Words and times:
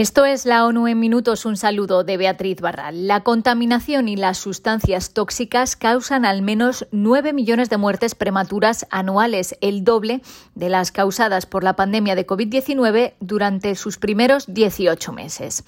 Esto 0.00 0.24
es 0.24 0.46
la 0.46 0.64
ONU 0.64 0.88
en 0.88 0.98
minutos. 0.98 1.44
Un 1.44 1.58
saludo 1.58 2.04
de 2.04 2.16
Beatriz 2.16 2.62
Barral. 2.62 3.06
La 3.06 3.22
contaminación 3.22 4.08
y 4.08 4.16
las 4.16 4.38
sustancias 4.38 5.12
tóxicas 5.12 5.76
causan 5.76 6.24
al 6.24 6.40
menos 6.40 6.86
9 6.90 7.34
millones 7.34 7.68
de 7.68 7.76
muertes 7.76 8.14
prematuras 8.14 8.86
anuales, 8.90 9.58
el 9.60 9.84
doble 9.84 10.22
de 10.54 10.70
las 10.70 10.90
causadas 10.90 11.44
por 11.44 11.64
la 11.64 11.76
pandemia 11.76 12.14
de 12.14 12.26
COVID-19 12.26 13.12
durante 13.20 13.74
sus 13.74 13.98
primeros 13.98 14.46
18 14.48 15.12
meses. 15.12 15.64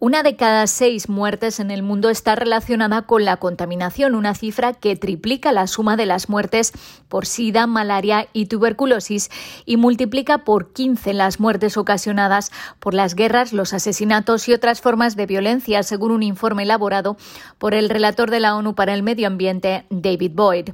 Una 0.00 0.22
de 0.22 0.36
cada 0.36 0.68
seis 0.68 1.08
muertes 1.08 1.58
en 1.58 1.72
el 1.72 1.82
mundo 1.82 2.08
está 2.08 2.36
relacionada 2.36 3.02
con 3.02 3.24
la 3.24 3.38
contaminación, 3.38 4.14
una 4.14 4.36
cifra 4.36 4.72
que 4.72 4.94
triplica 4.94 5.50
la 5.50 5.66
suma 5.66 5.96
de 5.96 6.06
las 6.06 6.28
muertes 6.28 6.72
por 7.08 7.26
sida, 7.26 7.66
malaria 7.66 8.28
y 8.32 8.46
tuberculosis 8.46 9.28
y 9.66 9.76
multiplica 9.76 10.44
por 10.44 10.72
15 10.72 11.14
las 11.14 11.40
muertes 11.40 11.76
ocasionadas 11.76 12.52
por 12.78 12.94
las 12.94 13.16
guerras, 13.16 13.52
los 13.52 13.72
asesinatos 13.72 14.48
y 14.48 14.52
otras 14.52 14.80
formas 14.80 15.16
de 15.16 15.26
violencia, 15.26 15.82
según 15.82 16.12
un 16.12 16.22
informe 16.22 16.62
elaborado 16.62 17.16
por 17.58 17.74
el 17.74 17.88
relator 17.88 18.30
de 18.30 18.38
la 18.38 18.54
ONU 18.54 18.76
para 18.76 18.94
el 18.94 19.02
Medio 19.02 19.26
Ambiente, 19.26 19.84
David 19.90 20.30
Boyd. 20.32 20.68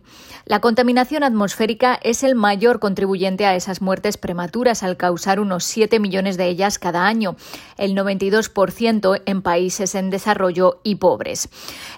La 0.45 0.61
contaminación 0.61 1.25
atmosférica 1.25 1.98
es 2.02 2.25
el 2.25 2.34
mayor 2.34 2.78
contribuyente 2.78 3.47
a 3.47 3.56
esas 3.56 3.80
muertes 3.80 4.19
prematuras, 4.19 4.83
al 4.83 4.98
causar 4.98 5.41
unos 5.41 5.64
7 5.64 5.98
millones 5.98 6.36
de 6.36 6.47
ellas 6.47 6.78
cada 6.78 7.06
año. 7.06 7.36
El 7.78 7.95
92% 7.95 9.13
en 9.27 9.42
países 9.42 9.95
en 9.95 10.10
desarrollo 10.10 10.80
y 10.82 10.96
pobres. 10.96 11.48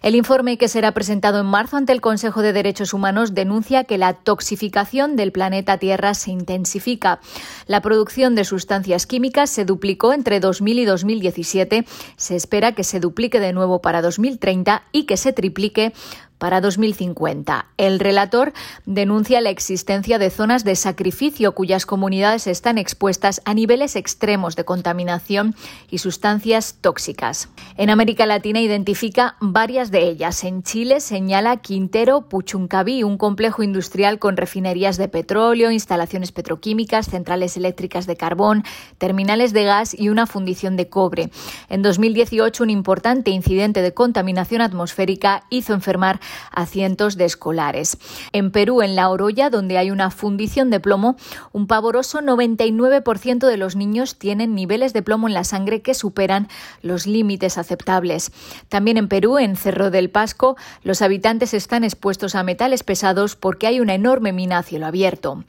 El 0.02 0.14
informe 0.14 0.58
que 0.58 0.68
será 0.68 0.92
presentado 0.92 1.40
en 1.40 1.46
marzo 1.46 1.76
ante 1.76 1.92
el 1.92 2.00
Consejo 2.00 2.42
de 2.42 2.52
Derechos 2.52 2.94
Humanos 2.94 3.34
denuncia 3.34 3.84
que 3.84 3.98
la 3.98 4.14
toxificación 4.14 5.16
del 5.16 5.32
planeta 5.32 5.78
Tierra 5.78 6.14
se 6.14 6.30
intensifica. 6.30 7.20
La 7.66 7.80
producción 7.80 8.34
de 8.34 8.44
sustancias 8.44 9.06
químicas 9.06 9.50
se 9.50 9.64
duplicó 9.64 10.12
entre 10.12 10.40
2000 10.40 10.78
y 10.78 10.84
2017. 10.84 11.86
Se 12.16 12.36
espera 12.36 12.72
que 12.72 12.84
se 12.84 13.00
duplique 13.00 13.40
de 13.40 13.52
nuevo 13.52 13.80
para 13.80 14.02
2030 14.02 14.82
y 14.92 15.04
que 15.04 15.16
se 15.16 15.32
triplique 15.32 15.92
para 16.38 16.60
2050. 16.60 17.66
El 17.76 17.98
relator 17.98 18.52
denuncia 18.84 19.40
la 19.40 19.50
existencia 19.50 20.18
de 20.18 20.30
zonas 20.30 20.64
de 20.64 20.76
sacrificio 20.76 21.52
cuyas 21.52 21.86
comunidades 21.86 22.46
están 22.46 22.78
expuestas 22.78 23.40
a 23.44 23.54
niveles 23.54 23.96
extremos 23.96 24.56
de 24.56 24.64
contaminación 24.64 25.54
y 25.90 25.98
sustancias 25.98 26.76
tóxicas. 26.80 27.48
En 27.76 27.90
América 27.90 28.26
Latina 28.26 28.60
identifica 28.60 29.36
varias 29.40 29.90
de 29.90 30.08
ellas. 30.08 30.44
En 30.44 30.62
Chile 30.62 31.00
señala 31.00 31.56
Quintero 31.58 32.28
Puchuncaví, 32.28 33.02
un 33.02 33.18
complejo 33.18 33.62
industrial 33.62 34.18
con 34.18 34.36
refinerías 34.36 34.96
de 34.96 35.08
petróleo, 35.08 35.70
instalaciones 35.70 36.32
petroquímicas, 36.32 37.06
centrales 37.06 37.56
eléctricas 37.56 38.06
de 38.06 38.16
carbón, 38.16 38.64
terminales 38.98 39.52
de 39.52 39.64
gas 39.64 39.94
y 39.98 40.08
una 40.08 40.26
fundición 40.26 40.76
de 40.76 40.88
cobre. 40.88 41.30
En 41.68 41.82
2018, 41.82 42.62
un 42.62 42.70
importante 42.70 43.30
incidente 43.30 43.82
de 43.82 43.94
contaminación 43.94 44.60
atmosférica 44.60 45.44
hizo 45.50 45.72
enfermar 45.72 46.20
a 46.50 46.66
cientos 46.66 47.16
de 47.16 47.24
escolares. 47.24 47.98
En 48.32 48.50
Perú, 48.50 48.82
en 48.82 48.96
La 48.96 49.08
Oroya, 49.08 49.50
donde 49.50 49.78
hay 49.78 49.90
una 49.90 50.10
fundición 50.10 50.70
de 50.70 50.80
plomo, 50.80 51.16
un 51.52 51.66
pavoroso 51.66 52.20
99% 52.20 53.46
de 53.46 53.56
los 53.56 53.76
niños 53.76 54.18
tienen 54.18 54.54
niveles 54.54 54.92
de 54.92 55.02
plomo 55.02 55.28
en 55.28 55.34
la 55.34 55.44
sangre 55.44 55.82
que 55.82 55.94
superan 55.94 56.48
los 56.82 57.06
límites 57.06 57.58
aceptables. 57.58 58.32
También 58.68 58.96
en 58.96 59.08
Perú, 59.08 59.38
en 59.38 59.56
Cerro 59.56 59.90
del 59.90 60.10
Pasco, 60.10 60.56
los 60.82 61.02
habitantes 61.02 61.54
están 61.54 61.84
expuestos 61.84 62.34
a 62.34 62.42
metales 62.42 62.82
pesados 62.82 63.36
porque 63.36 63.66
hay 63.66 63.80
una 63.80 63.94
enorme 63.94 64.32
mina 64.32 64.58
a 64.58 64.62
cielo 64.62 64.86
abierto. 64.86 65.44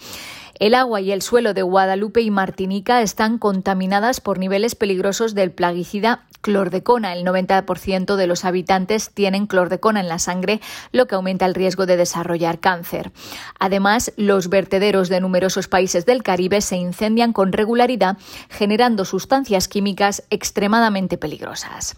El 0.59 0.73
agua 0.73 1.02
y 1.02 1.11
el 1.11 1.22
suelo 1.22 1.53
de 1.53 1.61
Guadalupe 1.61 2.22
y 2.22 2.31
Martinica 2.31 3.03
están 3.03 3.38
contaminadas 3.38 4.22
por 4.22 4.39
niveles 4.39 4.73
peligrosos 4.73 5.36
del 5.36 5.52
plaguicida 5.52 6.25
clordecona. 6.41 7.14
El 7.14 7.25
90% 7.25 8.16
de 8.16 8.27
los 8.27 8.44
habitantes 8.44 9.11
tienen 9.14 9.45
clordecona 9.45 9.99
en 9.99 10.08
la 10.08 10.17
sangre, 10.17 10.59
lo 10.91 11.05
que 11.05 11.14
aumenta 11.14 11.45
el 11.45 11.53
riesgo 11.53 11.86
de 11.86 11.97
desarrollar 11.97 12.59
cáncer. 12.59 13.11
Además, 13.59 14.14
los 14.17 14.49
vertederos 14.49 15.09
de 15.09 15.21
numerosos 15.21 15.67
países 15.67 16.08
del 16.08 16.23
Caribe 16.23 16.61
se 16.61 16.77
incendian 16.77 17.33
con 17.33 17.53
regularidad, 17.53 18.17
generando 18.49 19.05
sustancias 19.05 19.67
químicas 19.67 20.23
extremadamente 20.32 21.20
peligrosas. 21.20 21.98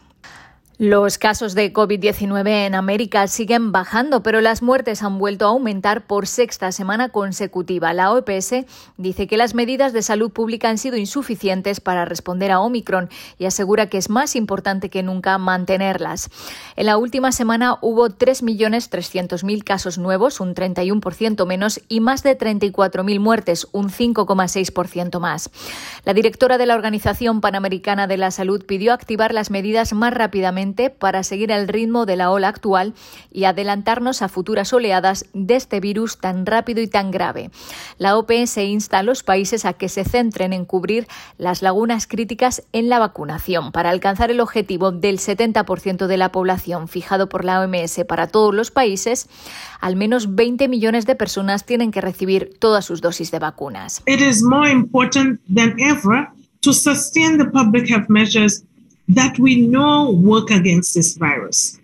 Los 0.81 1.17
casos 1.17 1.55
de 1.55 1.73
COVID-19 1.73 2.65
en 2.65 2.73
América 2.73 3.27
siguen 3.27 3.73
bajando, 3.73 4.23
pero 4.23 4.39
las 4.39 4.61
muertes 4.61 5.03
han 5.03 5.17
vuelto 5.17 5.45
a 5.45 5.49
aumentar 5.49 6.07
por 6.07 6.25
sexta 6.25 6.71
semana 6.71 7.09
consecutiva. 7.09 7.91
La 7.91 8.13
OPS 8.13 8.63
dice 8.95 9.27
que 9.27 9.35
las 9.35 9.53
medidas 9.53 9.91
de 9.91 10.01
salud 10.01 10.31
pública 10.31 10.69
han 10.69 10.77
sido 10.77 10.95
insuficientes 10.95 11.81
para 11.81 12.05
responder 12.05 12.53
a 12.53 12.61
Omicron 12.61 13.09
y 13.37 13.43
asegura 13.43 13.89
que 13.89 13.97
es 13.97 14.09
más 14.09 14.37
importante 14.37 14.89
que 14.89 15.03
nunca 15.03 15.37
mantenerlas. 15.37 16.29
En 16.77 16.85
la 16.85 16.95
última 16.95 17.33
semana 17.33 17.77
hubo 17.81 18.07
3.300.000 18.07 19.65
casos 19.65 19.97
nuevos, 19.97 20.39
un 20.39 20.55
31% 20.55 21.45
menos, 21.45 21.81
y 21.89 21.99
más 21.99 22.23
de 22.23 22.37
34.000 22.37 23.19
muertes, 23.19 23.67
un 23.73 23.89
5,6% 23.89 25.19
más. 25.19 25.49
La 26.05 26.13
directora 26.13 26.57
de 26.57 26.67
la 26.67 26.75
Organización 26.75 27.41
Panamericana 27.41 28.07
de 28.07 28.15
la 28.15 28.31
Salud 28.31 28.63
pidió 28.65 28.93
activar 28.93 29.33
las 29.33 29.51
medidas 29.51 29.91
más 29.91 30.13
rápidamente 30.13 30.68
para 30.97 31.23
seguir 31.23 31.51
el 31.51 31.67
ritmo 31.67 32.05
de 32.05 32.15
la 32.15 32.31
ola 32.31 32.47
actual 32.47 32.93
y 33.31 33.45
adelantarnos 33.45 34.21
a 34.21 34.29
futuras 34.29 34.71
oleadas 34.73 35.25
de 35.33 35.55
este 35.55 35.79
virus 35.79 36.17
tan 36.17 36.45
rápido 36.45 36.81
y 36.81 36.87
tan 36.87 37.11
grave. 37.11 37.51
La 37.97 38.17
OPS 38.17 38.57
insta 38.57 38.99
a 38.99 39.03
los 39.03 39.23
países 39.23 39.65
a 39.65 39.73
que 39.73 39.89
se 39.89 40.03
centren 40.03 40.53
en 40.53 40.65
cubrir 40.65 41.07
las 41.37 41.61
lagunas 41.61 42.07
críticas 42.07 42.63
en 42.71 42.89
la 42.89 42.99
vacunación 42.99 43.71
para 43.71 43.89
alcanzar 43.89 44.31
el 44.31 44.39
objetivo 44.39 44.91
del 44.91 45.19
70% 45.19 46.07
de 46.07 46.17
la 46.17 46.31
población 46.31 46.87
fijado 46.87 47.29
por 47.29 47.45
la 47.45 47.61
OMS 47.61 48.01
para 48.07 48.27
todos 48.27 48.53
los 48.53 48.71
países. 48.71 49.27
Al 49.81 49.95
menos 49.95 50.35
20 50.35 50.67
millones 50.67 51.05
de 51.05 51.15
personas 51.15 51.65
tienen 51.65 51.91
que 51.91 52.01
recibir 52.01 52.57
todas 52.59 52.85
sus 52.85 53.01
dosis 53.01 53.31
de 53.31 53.39
vacunas. 53.39 54.03
It 54.05 54.21
is 54.21 54.43
more 54.43 54.69
important 54.69 55.39
than 55.53 55.75
ever 55.79 56.29
to 56.61 56.73
sustain 56.73 57.37
the 57.37 57.45
public 57.45 57.89
that 59.09 59.37
we 59.39 59.67
know 59.67 60.11
work 60.11 60.51
against 60.51 60.93
this 60.93 61.17
virus. 61.17 61.79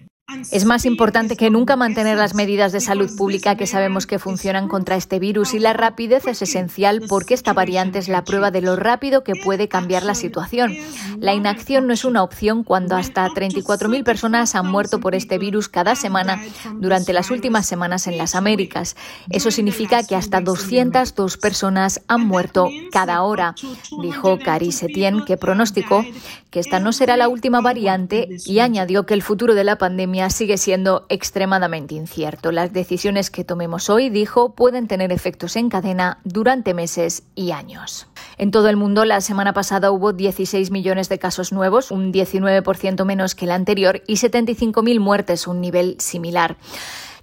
Es 0.51 0.65
más 0.65 0.85
importante 0.85 1.37
que 1.37 1.51
nunca 1.51 1.75
mantener 1.75 2.17
las 2.17 2.33
medidas 2.33 2.71
de 2.71 2.79
salud 2.79 3.15
pública 3.15 3.55
que 3.55 3.67
sabemos 3.67 4.07
que 4.07 4.17
funcionan 4.17 4.67
contra 4.67 4.95
este 4.95 5.19
virus 5.19 5.53
y 5.53 5.59
la 5.59 5.73
rapidez 5.73 6.25
es 6.25 6.41
esencial 6.41 7.03
porque 7.07 7.35
esta 7.35 7.53
variante 7.53 7.99
es 7.99 8.07
la 8.07 8.23
prueba 8.23 8.49
de 8.49 8.61
lo 8.61 8.75
rápido 8.75 9.23
que 9.23 9.35
puede 9.35 9.67
cambiar 9.67 10.01
la 10.01 10.15
situación. 10.15 10.75
La 11.19 11.35
inacción 11.35 11.85
no 11.85 11.93
es 11.93 12.05
una 12.05 12.23
opción 12.23 12.63
cuando 12.63 12.95
hasta 12.95 13.27
34.000 13.27 14.03
personas 14.03 14.55
han 14.55 14.65
muerto 14.67 14.99
por 14.99 15.13
este 15.13 15.37
virus 15.37 15.69
cada 15.69 15.95
semana 15.95 16.41
durante 16.79 17.13
las 17.13 17.29
últimas 17.29 17.67
semanas 17.67 18.07
en 18.07 18.17
las 18.17 18.33
Américas. 18.33 18.95
Eso 19.29 19.51
significa 19.51 20.01
que 20.03 20.15
hasta 20.15 20.41
202 20.41 21.37
personas 21.37 22.01
han 22.07 22.25
muerto 22.25 22.69
cada 22.91 23.21
hora, 23.21 23.53
dijo 24.01 24.39
Cari 24.39 24.71
Setien, 24.71 25.23
que 25.23 25.37
pronosticó 25.37 26.03
que 26.49 26.59
esta 26.59 26.79
no 26.79 26.93
será 26.93 27.15
la 27.15 27.27
última 27.27 27.61
variante 27.61 28.27
y 28.45 28.59
añadió 28.59 29.05
que 29.05 29.13
el 29.13 29.21
futuro 29.21 29.53
de 29.55 29.63
la 29.63 29.77
pandemia 29.77 30.14
sigue 30.29 30.57
siendo 30.57 31.05
extremadamente 31.09 31.95
incierto. 31.95 32.51
Las 32.51 32.73
decisiones 32.73 33.29
que 33.29 33.43
tomemos 33.43 33.89
hoy, 33.89 34.09
dijo, 34.09 34.53
pueden 34.53 34.87
tener 34.87 35.11
efectos 35.11 35.55
en 35.55 35.69
cadena 35.69 36.19
durante 36.23 36.73
meses 36.73 37.23
y 37.35 37.51
años. 37.51 38.07
En 38.37 38.51
todo 38.51 38.69
el 38.69 38.75
mundo, 38.75 39.05
la 39.05 39.21
semana 39.21 39.53
pasada 39.53 39.91
hubo 39.91 40.13
16 40.13 40.71
millones 40.71 41.09
de 41.09 41.19
casos 41.19 41.51
nuevos, 41.51 41.91
un 41.91 42.11
19% 42.11 43.05
menos 43.05 43.35
que 43.35 43.45
el 43.45 43.51
anterior, 43.51 44.01
y 44.07 44.15
75.000 44.15 44.99
muertes, 44.99 45.47
un 45.47 45.61
nivel 45.61 45.95
similar. 45.99 46.57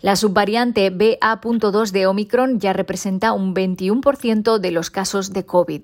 La 0.03 0.17
subvariante 0.17 0.91
BA.2 0.91 1.93
de 1.93 2.09
Omicron 2.09 2.59
ya 2.59 2.73
representa 2.73 3.33
un 3.33 3.55
21% 3.55 4.59
de 4.59 4.73
los 4.73 4.91
casos 4.91 5.33
de 5.33 5.47
COVID. 5.47 5.83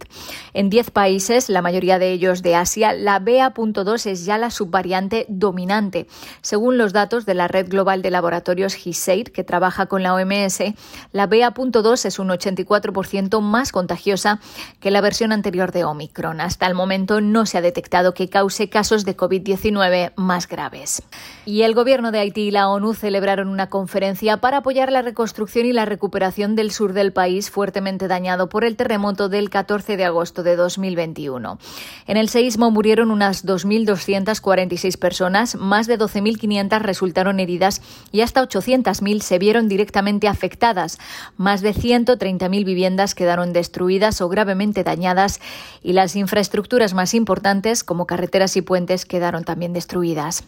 En 0.54 0.70
10 0.70 0.90
países, 0.90 1.48
la 1.48 1.62
mayoría 1.62 2.00
de 2.00 2.10
ellos 2.10 2.42
de 2.42 2.56
Asia, 2.56 2.92
la 2.94 3.20
BA.2 3.20 4.06
es 4.06 4.24
ya 4.24 4.36
la 4.36 4.50
subvariante 4.50 5.24
dominante. 5.28 6.08
Según 6.42 6.78
los 6.78 6.92
datos 6.92 7.26
de 7.26 7.34
la 7.34 7.46
Red 7.46 7.68
Global 7.68 8.02
de 8.02 8.10
Laboratorios 8.10 8.74
GISAID, 8.74 9.28
que 9.28 9.44
trabaja 9.44 9.86
con 9.86 10.02
la 10.02 10.14
OMS, 10.14 10.64
la 11.12 11.28
BA.2 11.28 12.04
es 12.04 12.18
un 12.18 12.30
84% 12.30 13.40
más 13.40 13.70
contagiosa 13.70 14.40
que 14.80 14.90
la 14.90 15.00
versión 15.00 15.30
anterior 15.30 15.70
de 15.70 15.84
Omicron. 15.84 16.40
Hasta 16.40 16.66
el 16.66 16.74
momento 16.74 17.20
no 17.20 17.46
se 17.46 17.58
ha 17.58 17.60
detectado 17.60 18.14
que 18.14 18.28
cause 18.28 18.68
casos 18.68 19.04
de 19.04 19.16
COVID-19 19.16 20.10
más 20.16 20.48
graves. 20.48 21.04
Y 21.44 21.62
el 21.62 21.74
gobierno 21.74 22.10
de 22.10 22.18
Haití 22.18 22.48
y 22.48 22.50
la 22.50 22.68
ONU 22.68 22.94
celebraron 22.94 23.46
una 23.46 23.70
conferencia 23.70 24.07
Valencia 24.08 24.38
para 24.38 24.56
apoyar 24.58 24.90
la 24.90 25.02
reconstrucción 25.02 25.66
y 25.66 25.74
la 25.74 25.84
recuperación 25.84 26.56
del 26.56 26.70
sur 26.70 26.94
del 26.94 27.12
país 27.12 27.50
fuertemente 27.50 28.08
dañado 28.08 28.48
por 28.48 28.64
el 28.64 28.74
terremoto 28.74 29.28
del 29.28 29.50
14 29.50 29.98
de 29.98 30.06
agosto 30.06 30.42
de 30.42 30.56
2021. 30.56 31.58
En 32.06 32.16
el 32.16 32.30
seísmo 32.30 32.70
murieron 32.70 33.10
unas 33.10 33.44
2.246 33.44 34.98
personas, 34.98 35.56
más 35.56 35.86
de 35.86 35.98
12.500 35.98 36.80
resultaron 36.80 37.38
heridas 37.38 37.82
y 38.10 38.22
hasta 38.22 38.42
800.000 38.42 39.20
se 39.20 39.38
vieron 39.38 39.68
directamente 39.68 40.26
afectadas. 40.26 40.98
Más 41.36 41.60
de 41.60 41.74
130.000 41.74 42.64
viviendas 42.64 43.14
quedaron 43.14 43.52
destruidas 43.52 44.22
o 44.22 44.30
gravemente 44.30 44.84
dañadas 44.84 45.38
y 45.82 45.92
las 45.92 46.16
infraestructuras 46.16 46.94
más 46.94 47.12
importantes, 47.12 47.84
como 47.84 48.06
carreteras 48.06 48.56
y 48.56 48.62
puentes, 48.62 49.04
quedaron 49.04 49.44
también 49.44 49.74
destruidas. 49.74 50.44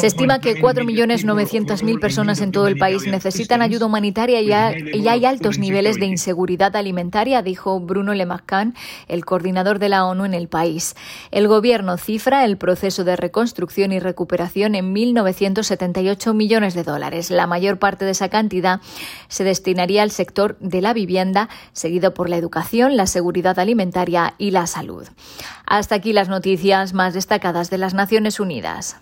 Se 0.00 0.08
estima 0.08 0.40
que 0.40 0.58
4.900.000 0.76 2.00
personas 2.00 2.40
en 2.42 2.52
todo 2.52 2.68
el 2.68 2.76
país 2.76 3.06
necesitan 3.06 3.62
ayuda 3.62 3.86
humanitaria 3.86 4.42
y 4.42 5.08
hay 5.08 5.24
altos 5.24 5.58
niveles 5.58 5.98
de 5.98 6.04
inseguridad 6.06 6.76
alimentaria, 6.76 7.40
dijo 7.40 7.80
Bruno 7.80 8.12
Lemascan, 8.12 8.74
el 9.08 9.24
coordinador 9.24 9.78
de 9.78 9.88
la 9.88 10.04
ONU 10.04 10.26
en 10.26 10.34
el 10.34 10.48
país. 10.48 10.94
El 11.30 11.48
gobierno 11.48 11.96
cifra 11.96 12.44
el 12.44 12.58
proceso 12.58 13.04
de 13.04 13.16
reconstrucción 13.16 13.92
y 13.92 14.00
recuperación 14.00 14.74
en 14.74 14.94
1.978 14.94 16.34
millones 16.34 16.74
de 16.74 16.82
dólares. 16.82 17.30
La 17.30 17.46
mayor 17.46 17.78
parte 17.78 18.04
de 18.04 18.10
esa 18.10 18.28
cantidad 18.28 18.80
se 19.28 19.44
destinaría 19.44 20.02
al 20.02 20.10
sector 20.10 20.58
de 20.60 20.82
la 20.82 20.92
vivienda, 20.92 21.48
seguido 21.72 22.12
por 22.12 22.28
la 22.28 22.36
educación, 22.36 22.96
la 22.96 23.06
seguridad 23.06 23.58
alimentaria 23.58 24.34
y 24.36 24.50
la 24.50 24.66
salud. 24.66 25.06
Hasta 25.66 25.94
aquí 25.94 26.12
las 26.12 26.28
noticias 26.28 26.92
más 26.92 27.14
destacadas 27.14 27.70
de 27.70 27.78
las 27.78 27.94
Naciones 27.94 28.40
Unidas. 28.40 29.00